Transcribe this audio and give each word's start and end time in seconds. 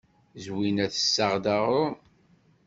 Zwina 0.43 0.85
tessaɣ-d 0.93 1.45
aɣrum. 1.55 1.95